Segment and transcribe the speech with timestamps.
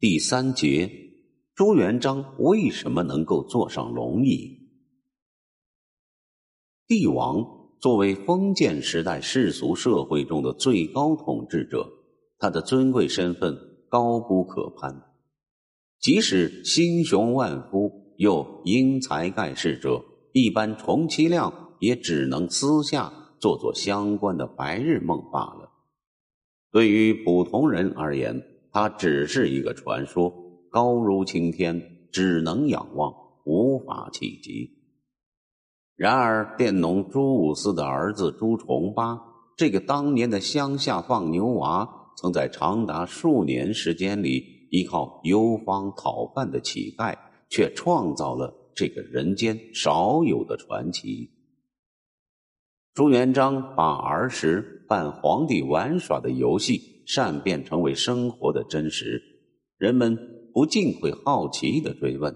[0.00, 0.90] 第三节，
[1.54, 4.58] 朱元璋为什么能够坐上龙椅？
[6.86, 7.44] 帝王
[7.78, 11.86] 作为封建时代世俗社会中的最高统治者，
[12.38, 13.54] 他的尊贵身份
[13.90, 15.02] 高不可攀。
[15.98, 25.70] 即使心雄万夫又英才盖世者，一般充其量也只能私下做做相关的白日梦罢了。
[26.72, 28.42] 对于普通人而言，
[28.72, 30.32] 他只是一个传说，
[30.70, 33.12] 高如青天，只能仰望，
[33.44, 34.70] 无法企及。
[35.96, 39.20] 然而，佃农朱五四的儿子朱重八，
[39.56, 47.16] 这个当年的乡下放牛娃，曾在长达数年时间里，依靠游方讨饭的乞丐，
[47.48, 51.28] 却创造了这个人间少有的传奇。
[52.94, 56.99] 朱元璋把儿时扮皇帝玩耍的游戏。
[57.12, 59.20] 善变成为生活的真实，
[59.78, 60.16] 人们
[60.54, 62.32] 不禁会好奇的追问：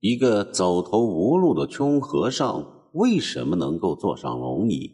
[0.00, 4.90] 一个走投无路的穷和尚为什么能够坐上龙椅？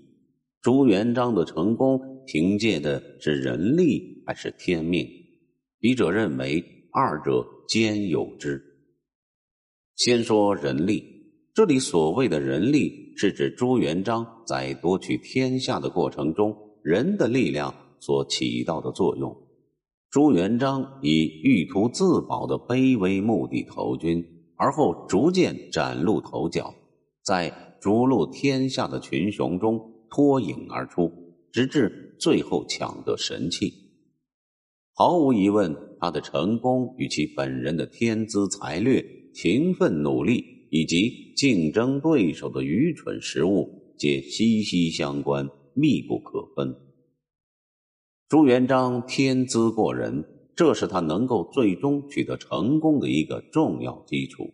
[0.61, 5.09] 朱元璋的成功凭借的是人力还是天命？
[5.81, 8.63] 笔者认为二者兼有之。
[9.95, 11.03] 先说人力，
[11.55, 17.75] 这里所谓的人力，是指朱元璋在夺取天下的过程中，人的力量。
[18.01, 19.37] 所起到的作用，
[20.11, 24.25] 朱元璋以欲图自保的卑微目的投军，
[24.57, 26.75] 而后逐渐崭露头角，
[27.23, 31.13] 在逐鹿天下的群雄中脱颖而出，
[31.53, 33.73] 直至最后抢得神器。
[34.95, 46.75] 毫无疑问，他的成功与其本人的天资才略、勤奋努力以及竞争对手的愚蠢失误，皆息息相关、密不可分。
[48.29, 50.25] 朱元璋天资过人，
[50.57, 54.53] 这是他能够最终取得成功的一个重要基础。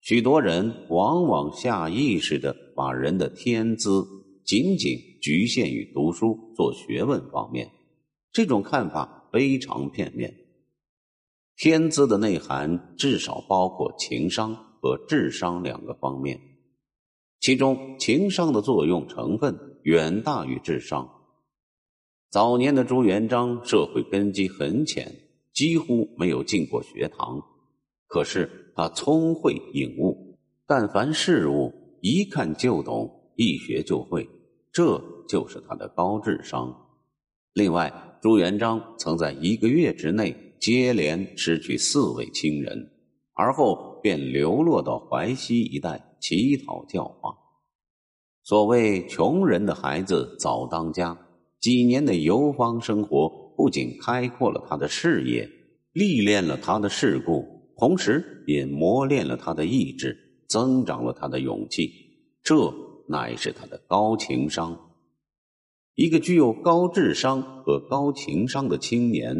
[0.00, 4.04] 许多人往往下意识的把人的天资
[4.44, 7.70] 仅仅局限于读书做学问方面，
[8.32, 10.34] 这种看法非常片面。
[11.56, 16.40] 天资的内涵至少包括情商和智商两个方面，
[17.38, 21.08] 其中情商的作用成分远大于智商。
[22.30, 25.10] 早年的朱元璋社会根基很浅，
[25.54, 27.40] 几乎没有进过学堂。
[28.06, 31.72] 可是他聪慧颖悟，但凡事物
[32.02, 34.28] 一看就懂，一学就会，
[34.70, 36.70] 这就是他的高智商。
[37.54, 37.90] 另外，
[38.20, 42.90] 朱元璋曾在一个月之内接连失去四位亲人，
[43.32, 47.34] 而后便流落到淮西一带乞讨教化。
[48.42, 51.18] 所谓穷人的孩子早当家。
[51.60, 55.50] 几年的游方生活不仅开阔了他的视野，
[55.92, 57.44] 历练了他的世故，
[57.76, 60.16] 同时也磨练了他的意志，
[60.48, 61.90] 增长了他的勇气。
[62.42, 62.72] 这
[63.08, 64.78] 乃是他的高情商。
[65.94, 69.34] 一个具有高智商和高情商的青年，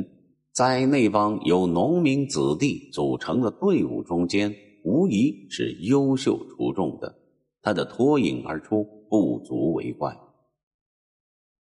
[0.53, 4.53] 在那帮由农民子弟组成的队伍中间，
[4.83, 7.15] 无疑是优秀出众的。
[7.63, 10.19] 他的脱颖而出，不足为怪。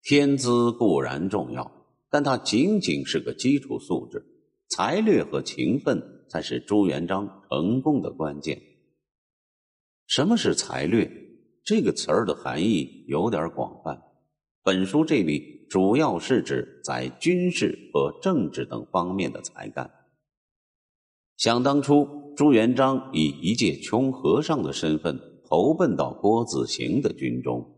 [0.07, 1.73] 天资固然重要，
[2.11, 4.23] 但它仅仅是个基础素质，
[4.69, 8.61] 才略和勤奋才是朱元璋成功的关键。
[10.07, 11.11] 什么是才略？
[11.65, 14.03] 这个词儿的含义有点广泛。
[14.63, 19.91] 本书这里主要是指在军事和政治等方面的才干。
[21.39, 22.07] 想当初，
[22.37, 27.74] 朱元璋以一介穷和尚的身份投奔到郭子兴的军中。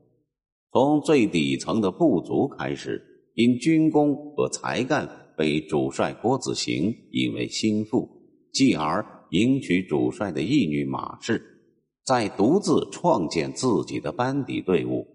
[0.77, 8.07] 从最底层的部族开始，因军功和才干被主帅郭子兴引为心腹，
[8.53, 11.43] 继而迎娶主帅的义女马氏，
[12.05, 15.07] 再独自创建自己的班底队伍，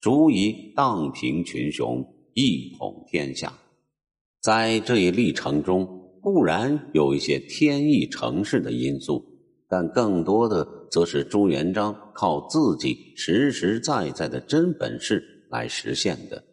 [0.00, 2.02] 足以荡平群雄，
[2.32, 3.52] 一统天下。
[4.40, 5.86] 在这一历程中，
[6.22, 9.22] 固然有一些天意成事的因素。
[9.68, 16.44] 但更多的则是朱元璋靠自己实实在在的真本事来实现的。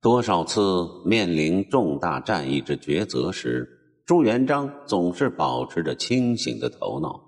[0.00, 0.60] 多少次
[1.06, 3.68] 面临重大战役之抉择时，
[4.04, 7.20] 朱元璋总是保持着清醒的头脑，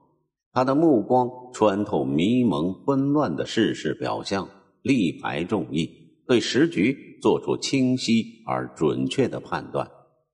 [0.52, 4.48] 他的目光穿透迷蒙混乱的世事表象，
[4.82, 5.88] 力排众议，
[6.26, 9.88] 对时局做出清晰而准确的判断，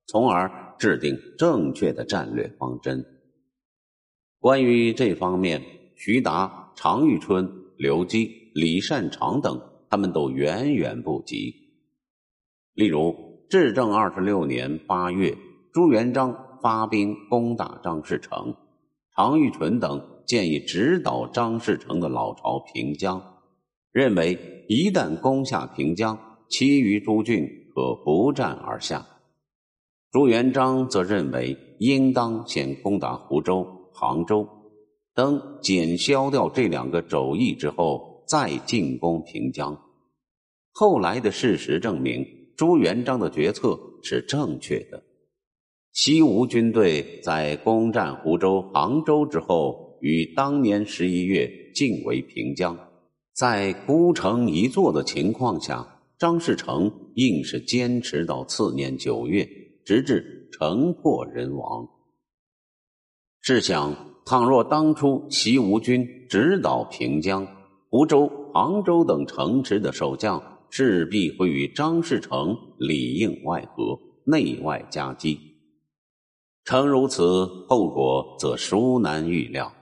[0.07, 3.05] 从而制定正确的战略方针。
[4.39, 5.61] 关于这方面，
[6.03, 11.53] 徐达、常遇春、刘基、李善长等，他们都远远不及。
[12.73, 15.37] 例如，至正二十六年八月，
[15.71, 18.55] 朱元璋发兵攻打张士诚，
[19.15, 23.21] 常遇淳等建议直捣张士诚的老巢平江，
[23.91, 26.17] 认为一旦攻下平江，
[26.49, 29.05] 其余诸郡可不战而下。
[30.11, 34.49] 朱元璋则认为应当先攻打湖州、杭州，
[35.21, 39.79] 等减消掉这两个肘翼之后，再进攻平江。
[40.71, 42.25] 后来的事实证明，
[42.57, 45.03] 朱元璋的决策是正确的。
[45.93, 52.75] 西吴军队在攻占湖州、杭州之后，于当年十一月进围平江，
[53.35, 59.47] 在孤城一座的情况下，张士诚硬是坚持到次年九月，
[59.85, 61.87] 直至城破人亡。
[63.41, 67.47] 试想，倘若当初西吴军直捣平江，
[67.89, 70.41] 湖州、杭州等城池的守将。
[70.73, 75.37] 势必会与张士诚里应外合、内外夹击。
[76.63, 79.73] 诚如此，后果则殊难预料。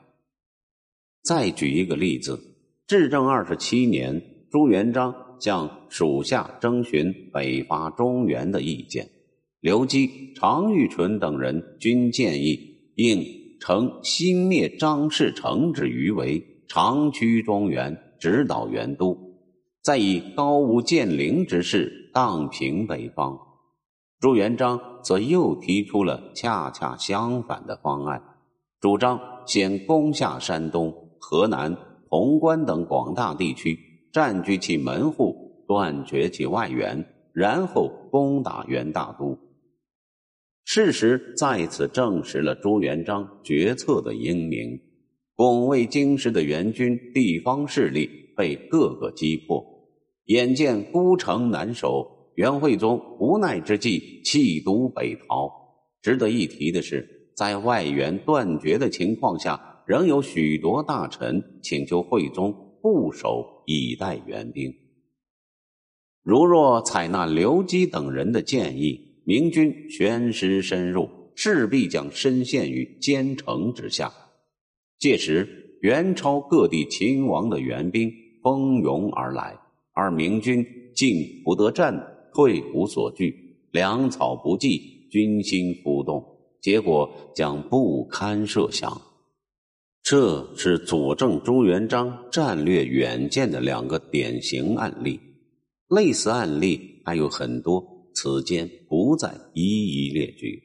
[1.21, 2.39] 再举一个例子：
[2.87, 4.19] 至正二十七年，
[4.49, 9.07] 朱元璋向属下征询北伐中原的意见，
[9.59, 12.57] 刘基、常遇淳等人均建议
[12.95, 13.23] 应
[13.59, 19.17] 乘新灭张士诚之余为，长驱中原，直捣元都。
[19.81, 23.37] 再以高屋建瓴之势荡平北方，
[24.19, 28.21] 朱元璋则又提出了恰恰相反的方案，
[28.79, 31.75] 主张先攻下山东、河南、
[32.09, 33.77] 潼关等广大地区，
[34.11, 39.37] 占据其门户，断绝其外援，然后攻打元大都。
[40.71, 44.79] 事实再次证实了朱元璋决策的英明，
[45.33, 48.07] 拱卫京师的元军地方势力。
[48.37, 49.65] 被各个击破，
[50.25, 55.51] 眼见孤城难守，元惠宗无奈之际弃都北逃。
[56.03, 64.71] 值得一提的是，在外援断绝的情况下，仍有许多大臣请求惠宗固守以待援兵。
[66.21, 74.11] 如若采纳刘基等人的建议，明军全师深入，势必将深陷于坚城之下。
[74.97, 78.11] 届时，元朝各地勤王的援兵。
[78.41, 79.55] 蜂拥而来，
[79.93, 80.65] 而明军
[80.95, 81.93] 进不得战，
[82.33, 83.35] 退无所据，
[83.71, 86.25] 粮草不济，军心浮动，
[86.59, 88.99] 结果将不堪设想。
[90.01, 95.19] 这是佐证朱元璋战略远见的两个典型案例。
[95.89, 100.61] 类似案例还有很多，此间不再一一列举。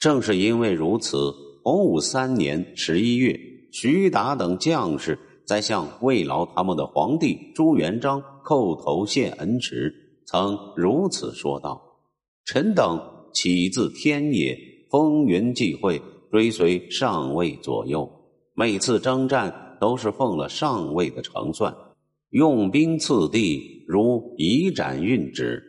[0.00, 1.32] 正是因为如此，
[1.62, 3.38] 洪武三年十一月，
[3.70, 5.16] 徐达等将士。
[5.46, 9.94] 在向慰劳他们的皇帝朱元璋叩头谢恩时，
[10.26, 11.80] 曾如此说道
[12.46, 12.98] ：“臣等
[13.32, 14.58] 起自天野，
[14.90, 16.00] 风云际会，
[16.32, 18.10] 追随上位左右。
[18.54, 21.76] 每次征战都是奉了上位的成算，
[22.30, 25.62] 用兵次第如以斩运指。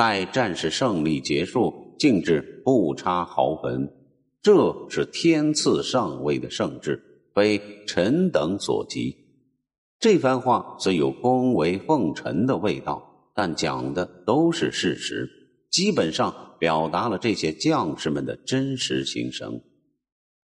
[0.00, 3.86] 待战事胜利结束，竟至不差毫分。
[4.40, 6.98] 这是天赐上位的圣旨，
[7.34, 9.14] 非臣等所及。”
[10.00, 15.28] 这番话虽有恭维奉承的味道，但讲的都是事实，
[15.70, 19.60] 基本上表达了这些将士们的真实心声。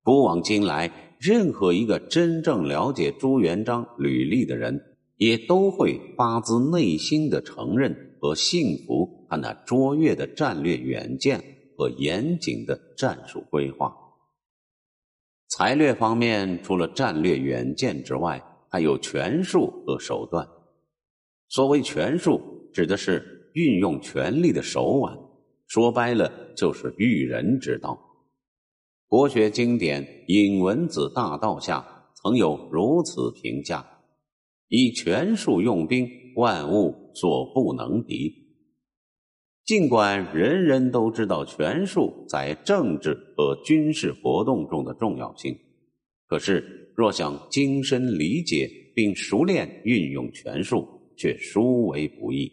[0.01, 4.81] 古往今来，任何一个真正了解朱元璋履历的人，
[5.17, 11.43] 也都会发自内心的承认和幸福他那卓越的战略远见
[11.75, 13.93] 和严谨的战术规划。
[15.49, 20.47] 才略方面，除了战略远见之外，还有权术和手段。
[21.49, 22.39] 所谓权术，
[22.73, 25.13] 指的是运用权力的手腕，
[25.67, 27.99] 说白了就是驭人之道。
[29.05, 33.85] 国学经典《尹文子大道》下曾有如此评价：
[34.69, 38.33] 以权术用兵，万物所不能敌。
[39.65, 45.57] 尽管人人都知道权术在政治和军事活动中的重要性，
[46.27, 46.79] 可是。
[46.95, 50.87] 若想精深理解并熟练运用权术，
[51.17, 52.51] 却殊为不易。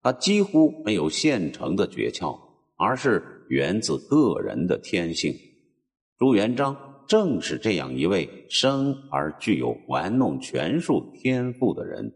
[0.00, 2.38] 它几乎没有现成的诀窍，
[2.76, 5.34] 而是源自个人的天性。
[6.16, 12.14] 朱元璋正是这样一位生而具有玩弄权术天赋的人。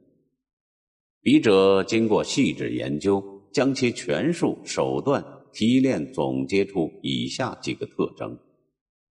[1.22, 8.36] 笔者经过细致研究，将其权术手段提炼总结出以下几个特征。